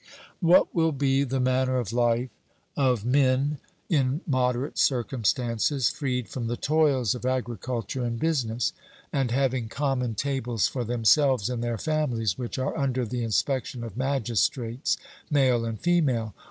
What 0.39 0.73
will 0.73 0.91
be 0.93 1.23
the 1.23 1.39
manner 1.39 1.77
of 1.77 1.93
life 1.93 2.31
of 2.75 3.05
men 3.05 3.59
in 3.87 4.21
moderate 4.25 4.79
circumstances, 4.79 5.89
freed 5.89 6.27
from 6.27 6.47
the 6.47 6.57
toils 6.57 7.13
of 7.13 7.23
agriculture 7.23 8.03
and 8.03 8.19
business, 8.19 8.73
and 9.13 9.29
having 9.29 9.69
common 9.69 10.15
tables 10.15 10.67
for 10.67 10.83
themselves 10.83 11.51
and 11.51 11.63
their 11.63 11.77
families 11.77 12.35
which 12.35 12.57
are 12.57 12.75
under 12.75 13.05
the 13.05 13.21
inspection 13.23 13.83
of 13.83 13.95
magistrates, 13.95 14.97
male 15.29 15.63
and 15.65 15.79
female? 15.81 16.33